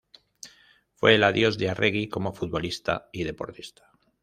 Fue 0.95 1.13
el 1.13 1.23
adiós 1.23 1.59
de 1.59 1.69
Arregui 1.69 2.07
como 2.09 2.33
futbolista 2.33 3.07
y 3.13 3.23
deportista. 3.23 3.91